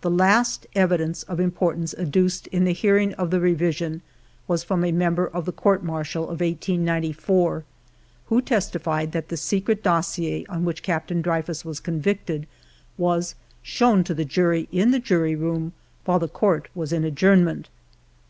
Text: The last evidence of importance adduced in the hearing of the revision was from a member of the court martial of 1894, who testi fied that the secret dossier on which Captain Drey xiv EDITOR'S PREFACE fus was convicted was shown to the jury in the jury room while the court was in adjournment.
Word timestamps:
The 0.00 0.10
last 0.10 0.66
evidence 0.74 1.24
of 1.24 1.38
importance 1.38 1.94
adduced 1.98 2.46
in 2.46 2.64
the 2.64 2.72
hearing 2.72 3.12
of 3.16 3.30
the 3.30 3.38
revision 3.38 4.00
was 4.46 4.64
from 4.64 4.82
a 4.82 4.92
member 4.92 5.26
of 5.26 5.44
the 5.44 5.52
court 5.52 5.84
martial 5.84 6.22
of 6.22 6.40
1894, 6.40 7.64
who 8.28 8.40
testi 8.40 8.80
fied 8.80 9.12
that 9.12 9.28
the 9.28 9.36
secret 9.36 9.82
dossier 9.82 10.46
on 10.46 10.64
which 10.64 10.82
Captain 10.82 11.20
Drey 11.22 11.40
xiv 11.42 11.44
EDITOR'S 11.44 11.44
PREFACE 11.44 11.58
fus 11.58 11.64
was 11.66 11.80
convicted 11.80 12.46
was 12.96 13.34
shown 13.62 14.02
to 14.04 14.14
the 14.14 14.24
jury 14.24 14.68
in 14.72 14.90
the 14.90 14.98
jury 14.98 15.34
room 15.34 15.74
while 16.06 16.18
the 16.18 16.28
court 16.28 16.68
was 16.74 16.90
in 16.90 17.04
adjournment. 17.04 17.68